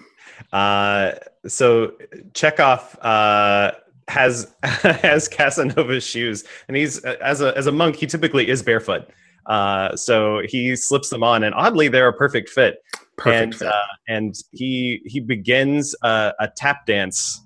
[0.53, 1.13] Uh,
[1.47, 1.93] so
[2.35, 3.73] Chekhov uh,
[4.09, 9.09] has has Casanova's shoes, and he's as a as a monk, he typically is barefoot.
[9.47, 12.83] Uh, so he slips them on, and oddly, they're a perfect fit.
[13.17, 13.43] Perfect.
[13.43, 13.69] and fit.
[13.69, 13.73] uh,
[14.09, 17.41] and he he begins uh, a tap dance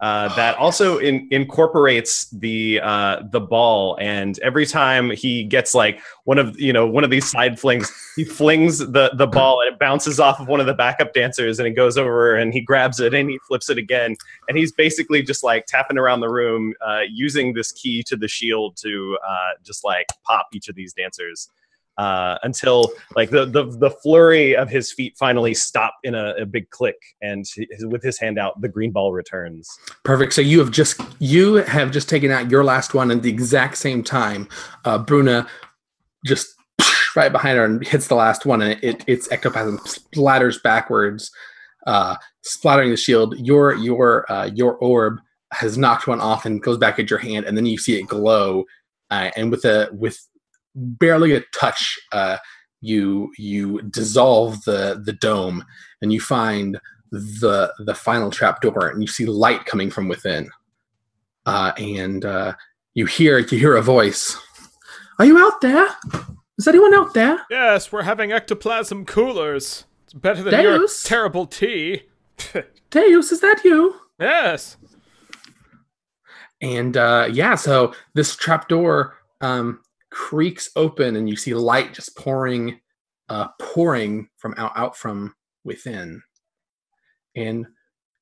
[0.00, 3.96] uh, that also in, incorporates the uh, the ball.
[4.00, 7.90] And every time he gets like one of you know one of these side flings,
[8.16, 11.58] he flings the the ball and it bounces off of one of the backup dancers,
[11.58, 14.16] and it goes over and he grabs it and he flips it again.
[14.48, 18.28] And he's basically just like tapping around the room uh, using this key to the
[18.28, 21.48] shield to uh, just like pop each of these dancers
[21.98, 26.46] uh, until like the, the the flurry of his feet finally stop in a, a
[26.46, 27.44] big click, and
[27.82, 29.68] with his hand out, the green ball returns.
[30.04, 30.32] Perfect.
[30.32, 33.76] So you have just you have just taken out your last one at the exact
[33.78, 34.48] same time.
[34.84, 35.46] Uh, Bruna
[36.24, 36.48] just
[37.16, 41.30] right behind her and hits the last one, and it, its ectoplasm splatters backwards,
[41.86, 43.38] uh, splattering the shield.
[43.38, 45.20] Your your uh, your orb
[45.52, 48.06] has knocked one off and goes back at your hand, and then you see it
[48.06, 48.64] glow,
[49.10, 50.18] uh, and with a with
[50.76, 52.36] barely a touch, uh,
[52.80, 55.64] you you dissolve the the dome,
[56.02, 56.78] and you find
[57.10, 60.50] the the final trap door, and you see light coming from within.
[61.46, 62.54] Uh, and uh,
[62.94, 64.36] you hear you hear a voice.
[65.18, 65.86] Are you out there?
[66.58, 67.40] Is anyone out there?
[67.50, 69.84] Yes, we're having ectoplasm coolers.
[70.04, 72.02] It's better than your terrible tea.
[72.90, 73.96] Deus, is that you?
[74.20, 74.76] yes.
[76.62, 79.80] And uh, yeah, so this trapdoor um,
[80.16, 82.80] creaks open, and you see light just pouring,
[83.28, 86.22] uh, pouring from out out from within.
[87.34, 87.66] And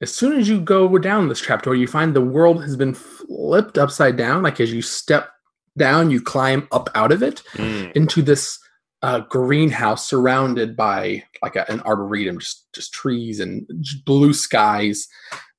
[0.01, 3.79] as soon as you go down this trapdoor, you find the world has been flipped
[3.79, 4.43] upside down.
[4.43, 5.31] Like as you step
[5.79, 7.93] down, you climb up out of it Mm.
[7.95, 8.59] into this
[9.03, 13.67] uh, greenhouse surrounded by like a, an arboretum, just just trees and
[14.05, 15.07] blue skies.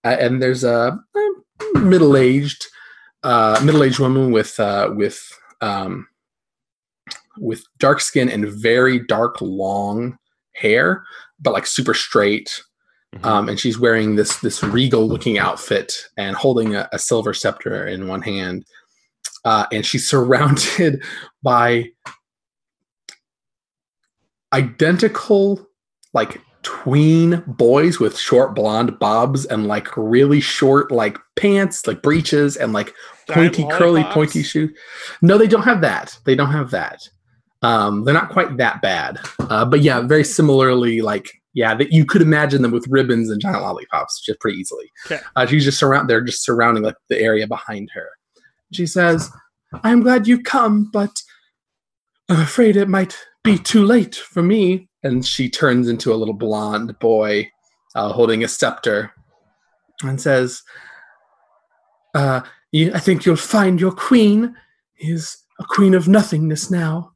[0.03, 0.99] Uh, and there's a,
[1.75, 2.65] a middle-aged
[3.23, 5.17] uh, middle-aged woman with uh, with
[5.61, 6.07] um,
[7.37, 10.17] with dark skin and very dark long
[10.53, 11.03] hair,
[11.39, 12.61] but like super straight.
[13.15, 13.25] Mhm.
[13.25, 17.87] Um, and she's wearing this this regal looking outfit and holding a, a silver scepter
[17.87, 18.65] in one hand.
[19.43, 21.03] Uh, and she's surrounded
[21.43, 21.85] by
[24.53, 25.67] identical
[26.13, 32.57] like tween boys with short blonde bobs and like really short like pants like breeches
[32.57, 32.91] and like
[33.29, 34.71] pointy curly pointy shoes
[35.21, 37.07] no they don't have that they don't have that
[37.65, 39.17] um they're not quite that bad
[39.51, 43.41] uh but yeah very similarly like yeah that you could imagine them with ribbons and
[43.41, 45.19] giant lollipops just pretty easily Okay.
[45.35, 48.07] uh, she's just surround they're just surrounding like the area behind her
[48.73, 49.29] she says
[49.83, 51.11] i'm glad you've come but
[52.29, 56.33] i'm afraid it might be too late for me and she turns into a little
[56.33, 57.49] blonde boy
[57.95, 59.11] uh, holding a scepter
[60.03, 60.61] and says
[62.15, 62.41] uh,
[62.73, 64.55] I think you'll find your queen
[64.99, 67.11] is a queen of nothingness now.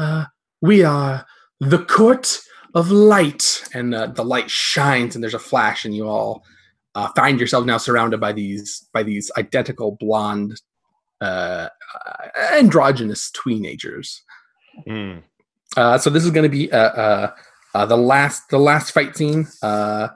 [0.00, 0.24] Uh,
[0.62, 1.26] we are
[1.60, 2.40] the court
[2.74, 6.42] of light, and uh, the light shines, and there's a flash, and you all
[6.94, 10.60] uh, find yourself now surrounded by these by these identical blonde,
[11.20, 11.68] uh,
[12.52, 14.22] androgynous teenagers.
[14.88, 15.22] Mm.
[15.76, 17.30] Uh, so this is going to be uh, uh,
[17.74, 19.46] uh, the last the last fight scene.
[19.62, 20.08] Uh,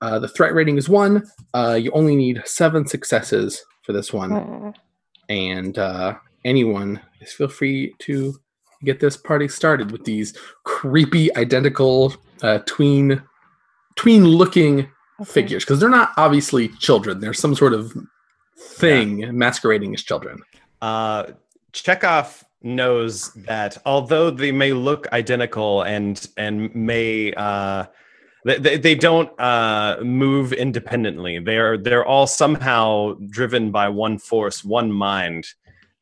[0.00, 1.22] uh, the threat rating is one.
[1.52, 4.74] Uh, you only need seven successes for this one, Mm.
[5.28, 8.34] and uh, anyone is feel free to
[8.84, 13.22] get this party started with these creepy, identical uh, tween
[13.96, 15.30] tween looking Okay.
[15.32, 17.20] figures because they're not obviously children.
[17.20, 17.90] They're some sort of
[18.58, 20.42] thing masquerading as children.
[20.82, 21.28] Uh,
[21.72, 27.86] Chekhov knows that although they may look identical and and may uh,
[28.44, 31.38] they- they, they don't uh, move independently.
[31.38, 35.46] They're they're all somehow driven by one force, one mind,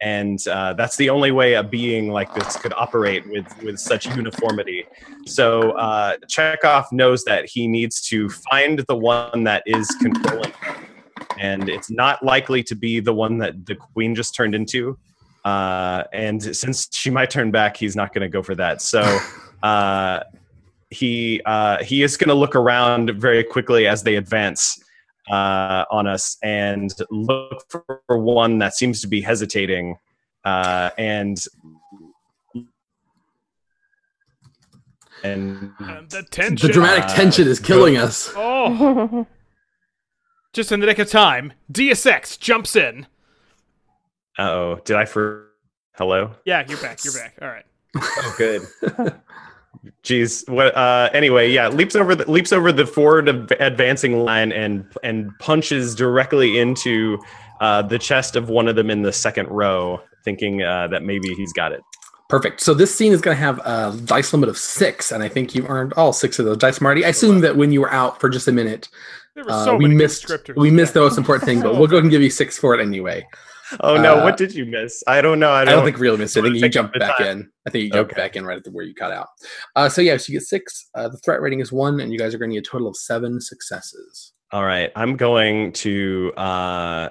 [0.05, 4.05] and uh, that's the only way a being like this could operate with with such
[4.15, 4.85] uniformity.
[5.25, 10.87] So uh, Chekhov knows that he needs to find the one that is controlling him,
[11.41, 14.99] and it's not likely to be the one that the queen just turned into.
[15.43, 18.83] Uh, and since she might turn back, he's not going to go for that.
[18.83, 19.01] So
[19.63, 20.21] uh,
[20.91, 24.84] he uh, he is going to look around very quickly as they advance
[25.31, 29.97] uh, on us and look for one that seems to be hesitating.
[30.45, 31.39] Uh, and
[35.23, 36.67] and And the tension.
[36.67, 38.31] The dramatic Uh, tension is killing us.
[38.37, 39.27] Oh,
[40.53, 43.07] just in the nick of time, DSX jumps in.
[44.39, 45.49] Uh oh, did I for
[45.97, 46.33] hello?
[46.45, 47.03] Yeah, you're back.
[47.05, 47.37] You're back.
[47.41, 47.65] All right.
[47.97, 48.63] Oh, good.
[50.03, 50.49] Jeez.
[50.49, 50.75] What?
[50.77, 53.29] Uh, anyway, yeah, leaps over the leaps over the forward
[53.61, 57.19] advancing line and and punches directly into
[57.61, 61.35] uh, the chest of one of them in the second row, thinking uh, that maybe
[61.35, 61.83] he's got it.
[62.29, 62.61] Perfect.
[62.61, 65.55] So this scene is going to have a dice limit of six, and I think
[65.55, 67.05] you earned all six of those dice, Marty.
[67.05, 68.89] I assume that when you were out for just a minute,
[69.35, 71.87] There were uh, so we many missed we missed the most important thing, but we'll
[71.87, 73.27] go and give you six for it anyway.
[73.81, 74.19] Oh no!
[74.21, 75.03] Uh, what did you miss?
[75.07, 75.51] I don't know.
[75.51, 76.41] I I don't, don't think really missed it.
[76.41, 77.27] I think you jumped back time.
[77.27, 77.51] in.
[77.67, 78.21] I think you jumped Okay.
[78.21, 79.29] back in right at the, where you cut out.
[79.77, 80.89] Uh, so yeah, so you get six.
[80.95, 82.89] Uh, the threat rating is one, and you guys are going to get a total
[82.89, 84.33] of seven successes.
[84.53, 87.09] All right, I'm going to uh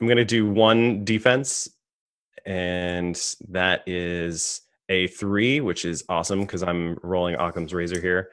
[0.00, 1.68] I'm going to do one defense
[2.44, 3.14] and
[3.50, 8.30] that is a 3, which is awesome cuz I'm rolling Occam's razor here.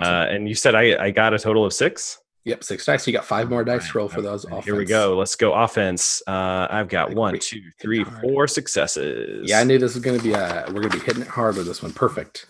[0.00, 2.18] Uh and you said I I got a total of 6?
[2.48, 3.06] Yep, six dice.
[3.06, 4.46] You got five more dice Right, roll for those.
[4.46, 4.64] Offense.
[4.64, 5.18] Here we go.
[5.18, 6.22] Let's go offense.
[6.26, 9.48] Uh I've got one, two, three, four successes.
[9.48, 10.34] Yeah, I knew this was going to be.
[10.34, 11.92] Uh, we're going to be hitting it hard with this one.
[11.92, 12.46] Perfect.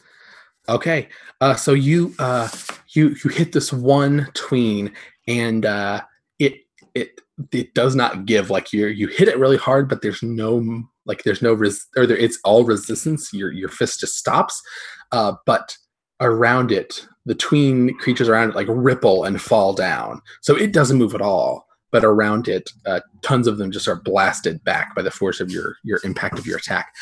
[0.68, 1.08] Okay,
[1.40, 2.48] uh, so you uh,
[2.90, 4.92] you you hit this one tween,
[5.26, 6.02] and uh,
[6.38, 6.60] it
[6.94, 8.50] it it does not give.
[8.50, 12.06] Like you you hit it really hard, but there's no like there's no res or
[12.06, 13.32] there, it's all resistance.
[13.32, 14.62] Your your fist just stops,
[15.10, 15.76] uh, but
[16.20, 20.22] around it the tween creatures around it like ripple and fall down.
[20.40, 24.00] So it doesn't move at all, but around it, uh, tons of them just are
[24.00, 26.94] blasted back by the force of your your impact of your attack.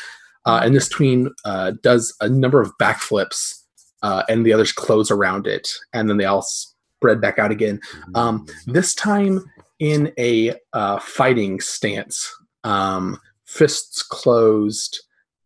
[0.45, 3.63] Uh, and this tween uh, does a number of backflips,
[4.03, 7.79] uh, and the others close around it, and then they all spread back out again.
[8.13, 9.43] Um, this time
[9.79, 12.33] in a uh, fighting stance,
[12.65, 14.99] um, fists closed,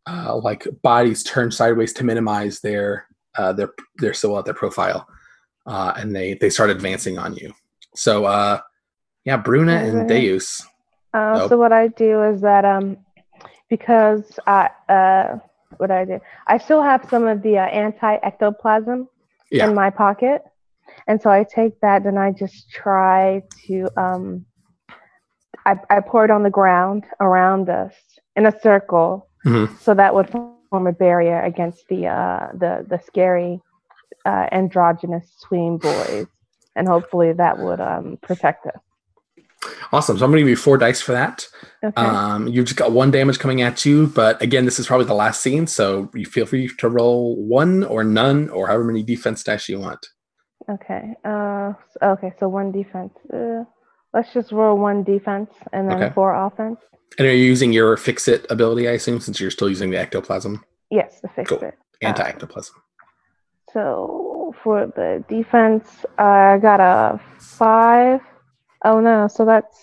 [0.08, 3.06] uh, like bodies turned sideways to minimize their
[3.38, 5.08] uh, their their silhouette, their profile,
[5.66, 7.54] uh, and they they start advancing on you.
[7.96, 8.60] So uh,
[9.26, 10.08] yeah, Bruna and.
[10.08, 10.66] Deus.
[11.14, 11.50] Uh, Nope.
[11.50, 12.98] So what I do is that um,
[13.70, 15.40] because I uh,
[15.78, 19.10] what I do, I still have some of the uh, anti-ectoplasm
[19.52, 19.68] Yeah.
[19.68, 20.42] in my pocket,
[21.08, 24.46] and so I take that and I just try to um,
[25.66, 27.94] I I pour it on the ground around us
[28.38, 29.78] in a circle, Mhm.
[29.80, 30.30] so that would
[30.72, 33.62] form a barrier against the uh, the the scary
[34.26, 36.26] uh, androgynous tween boys,
[36.76, 38.82] and hopefully that would um, protect us.
[39.92, 40.18] Awesome.
[40.18, 41.48] So I'm going to give you four dice for that.
[41.84, 42.02] Okay.
[42.02, 45.14] Um, you've just got one damage coming at you, but again, this is probably the
[45.14, 49.44] last scene, so you feel free to roll one or none or however many defense
[49.44, 50.08] dice you want.
[50.68, 51.14] Okay.
[51.24, 51.74] Uh.
[52.02, 52.34] Okay.
[52.40, 53.14] So one defense.
[53.32, 53.66] Uh,
[54.14, 56.14] let's just roll one defense and then Okay.
[56.14, 56.80] four offense.
[57.18, 59.98] And are you using your fix it ability, I assume, since you're still using the
[59.98, 61.60] ectoplasm, Yes, to fix Cool.
[61.62, 61.78] it.
[62.02, 62.76] anti ectoplasm?
[63.74, 68.22] So for the defense, I got a five.
[68.84, 69.28] Oh no.
[69.28, 69.78] So that's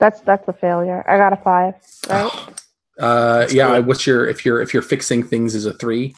[0.00, 1.04] that's that's a failure.
[1.08, 1.74] I got a five.
[2.08, 2.30] Right.
[2.98, 3.78] Uh, yeah.
[3.78, 6.16] What's your if you're if you're fixing things is a three?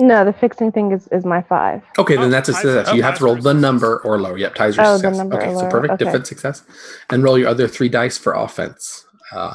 [0.00, 1.82] No, the fixing thing is is my five.
[1.98, 2.88] Okay, Oh, then that's a ties success.
[2.88, 4.38] are- you oh, have to roll the number or lower.
[4.38, 5.16] Yep, ties are Oh, the success.
[5.16, 6.04] number okay, or so perfect okay.
[6.04, 6.62] defense success,
[7.10, 9.04] and roll your other three dice for offense.
[9.32, 9.54] Uh,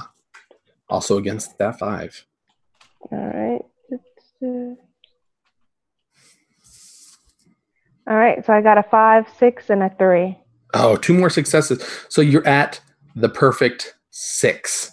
[0.89, 2.25] also against that five.
[3.11, 3.61] All right.
[8.07, 8.45] All right.
[8.45, 10.37] So I got a five, six, and a three.
[10.73, 11.81] Oh, two more successes.
[12.09, 12.81] So you're at
[13.15, 14.91] the perfect six.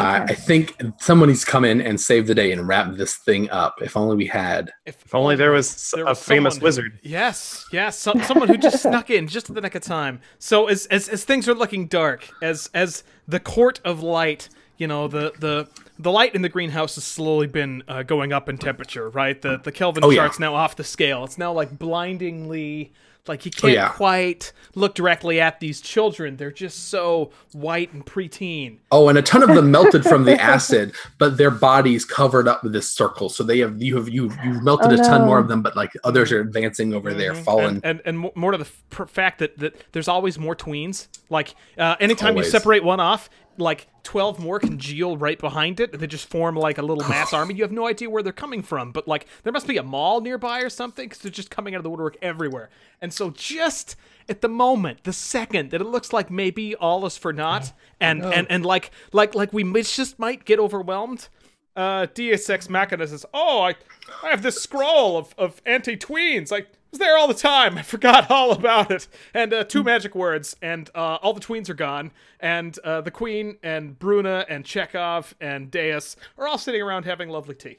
[0.00, 0.32] Okay.
[0.32, 3.50] I think someone needs to come in and save the day and wrap this thing
[3.50, 3.80] up.
[3.82, 4.70] If only we had.
[4.86, 6.98] If only there was There a was famous who- wizard.
[7.02, 10.20] Yes, yes, some, someone who just snuck in just at the nick of time.
[10.38, 14.86] So as, as as things are looking dark, as as the court of light, you
[14.86, 18.58] know, the the the light in the greenhouse has slowly been uh, going up in
[18.58, 19.40] temperature, right?
[19.40, 20.22] The the Kelvin Oh, yeah.
[20.22, 21.22] chart's now off the scale.
[21.24, 22.92] It's now like blindingly
[23.28, 23.88] like you can't yeah.
[23.88, 26.36] quite look directly at these children.
[26.36, 28.78] They're just so white and preteen.
[28.90, 32.64] Oh, and a ton of them melted from the acid, but their bodies covered up
[32.64, 33.28] with this circle.
[33.28, 35.26] So they have you have you you've melted Oh, a ton no.
[35.26, 37.80] more of them, but like others are advancing over there, fallen.
[37.84, 41.06] and and, and more to the f- fact that, that there's always more tweens.
[41.30, 42.46] Like uh, anytime Always.
[42.46, 46.56] you separate one off, like twelve more congeal right behind it, and they just form
[46.56, 47.54] like a little mass army.
[47.54, 50.20] You have no idea where they're coming from, but like there must be a mall
[50.20, 52.70] nearby or something because they're just coming out of the woodwork everywhere.
[53.00, 53.96] And so just
[54.28, 58.24] at the moment, the second that it looks like maybe all is for naught, and
[58.24, 61.28] and and like like like we just might get overwhelmed.
[61.74, 63.74] Uh, Deus Ex Machina says, "Oh, I,
[64.22, 66.52] I have this scroll of, of anti-tweens.
[66.52, 67.76] I was there all the time.
[67.78, 69.08] I forgot all about it.
[69.34, 72.12] And uh, two magic words, and uh, all the tweens are gone.
[72.38, 77.28] And uh, the Queen and Bruna and Chekhov and Deus are all sitting around having
[77.28, 77.78] lovely tea.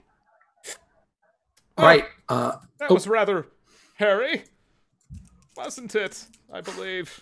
[1.77, 2.05] right.
[2.29, 2.93] Uh, That Oh.
[2.95, 3.47] was rather
[3.95, 4.43] hairy,
[5.55, 6.25] wasn't it?
[6.51, 7.21] I believe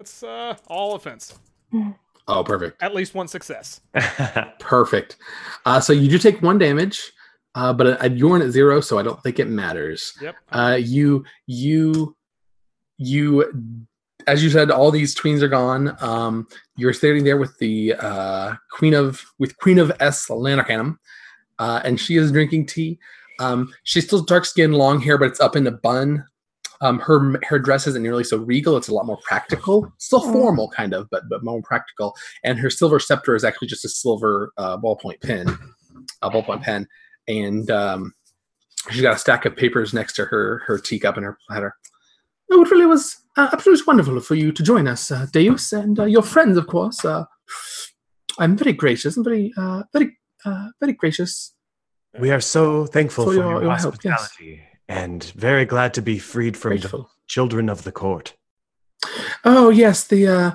[0.00, 1.38] it's uh, all offense.
[2.28, 2.82] oh, perfect.
[2.82, 3.80] At least one success.
[4.58, 5.16] Perfect.
[5.64, 7.12] Uh, so you do take one damage,
[7.58, 10.12] uh, but uh, you're at zero, so I don't think it matters.
[10.22, 10.36] Yep.
[10.52, 12.16] Uh, you you
[12.98, 13.28] you
[14.26, 15.96] as you said, all these tweens are gone.
[16.00, 20.96] Um, you're standing there with the uh, queen of with Queen of S Lan Arcanym,
[21.58, 22.98] uh, and she is drinking tea.
[23.40, 26.24] Um, she's still dark skin, long hair, but it's up in a bun.
[26.80, 29.92] Um, her her dress isn't nearly so regal; it's a lot more practical.
[29.98, 30.32] Still Mm.
[30.32, 32.14] formal, kind of, but but more practical.
[32.44, 35.46] And her silver scepter is actually just a silver uh, ballpoint pen,
[36.22, 36.86] a ballpoint pen,
[37.28, 38.12] and um,
[38.90, 41.74] she's got a stack of papers next to her her teacup and her platter.
[42.50, 46.00] Oh, it really was uh, absolutely wonderful for you to join us, uh, Deus, and
[46.00, 47.04] uh, your friends, of course.
[47.04, 47.24] Uh,
[48.38, 51.54] I'm very gracious and very, uh, very, uh, very gracious.
[52.18, 54.20] we are so thankful For for, your- your, your help, yes.
[54.20, 58.34] hospitality and very glad to be freed from the children of the court.
[59.44, 60.50] Oh yes, the uh,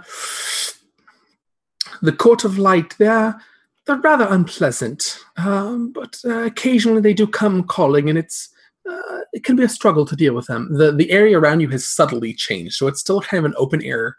[2.02, 2.96] the court of light.
[2.98, 3.40] They're
[3.86, 8.50] they're rather unpleasant, um, but uh, occasionally they do come calling, and it's
[8.90, 10.74] uh, it can be a struggle to deal with them.
[10.78, 13.82] the The area around you has subtly changed, so it's still kind of an open
[13.84, 14.18] air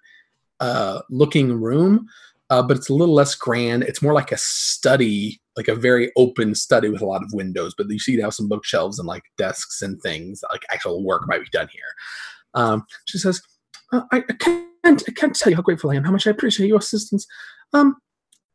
[0.61, 2.09] uh, looking room.
[2.51, 3.83] uh, but it's a little less grand.
[3.85, 7.75] It's more like a study, like a very open study with a lot of windows.
[7.77, 11.43] But you see now some bookshelves and like desks and things, like actual work might
[11.43, 11.83] be done here.
[12.55, 13.43] Um, she says,
[13.93, 16.31] uh, I, I can't, I can't tell you how grateful I am, how much I
[16.31, 17.27] appreciate your assistance.
[17.73, 17.97] Um,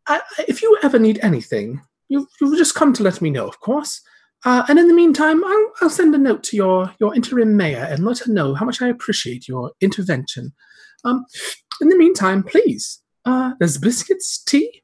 [0.10, 3.48] I, I- if you ever need anything, you you just come to let me know,
[3.48, 4.02] of course.
[4.46, 7.86] Uh, and in the meantime, I'll, I'll send a note to your, your interim mayor
[7.92, 10.54] and let her know how much I appreciate your intervention.
[11.04, 11.26] Um,
[11.82, 14.82] in the meantime, please, uh, there's biscuits, tea.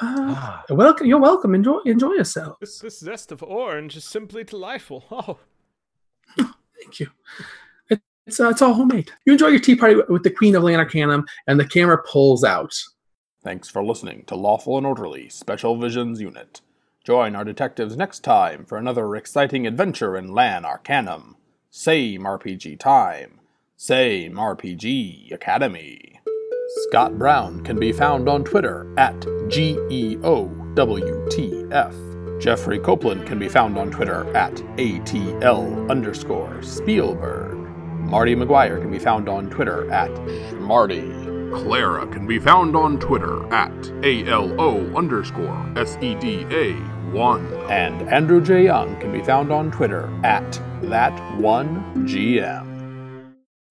[0.00, 1.06] Uh, Ah, welcome.
[1.06, 1.54] You're welcome.
[1.54, 2.56] Enjoy enjoy yourself.
[2.60, 5.04] This, this zest of orange is simply delightful.
[5.10, 5.38] Oh,
[6.36, 7.08] Thank you.
[7.90, 9.10] It, it's uh, it's all homemade.
[9.26, 12.02] You enjoy your tea party with- with the Queen of Lan Arcanym, and the camera
[12.10, 12.72] pulls out.
[13.42, 16.60] Thanks for listening to Lawful and Orderly Special Visions Unit.
[17.04, 21.36] Join our detectives next time for another exciting adventure in Lan Arcanym.
[21.70, 23.38] Same RPG time,
[23.76, 26.20] same RPG Academy.
[26.88, 29.24] Scott Brown can be found on Twitter at
[29.56, 29.76] E
[30.18, 31.94] GEOWTF.
[32.40, 37.56] Jeffrey Copeland can be found on Twitter at ATL underscore Spielberg.
[38.00, 40.10] Marty McGuire can be found on Twitter at
[40.54, 41.37] Marty.
[41.52, 43.72] Clara can be found on Twitter at
[44.04, 47.70] ALO underscore SEDA1.
[47.70, 48.64] And Andrew J.
[48.64, 50.50] Young can be found on Twitter at
[50.82, 52.66] that1gm.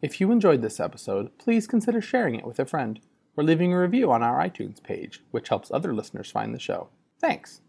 [0.02, 3.00] If you enjoyed this episode, please consider sharing it with a friend
[3.36, 6.90] or leaving a review on our iTunes page, which helps other listeners find the show.
[7.20, 7.62] Thanks.